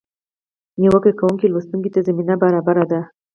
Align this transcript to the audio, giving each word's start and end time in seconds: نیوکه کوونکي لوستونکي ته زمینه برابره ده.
نیوکه 0.79 1.11
کوونکي 1.19 1.47
لوستونکي 1.49 1.89
ته 1.93 1.99
زمینه 2.07 2.35
برابره 2.43 2.85
ده. 2.91 3.01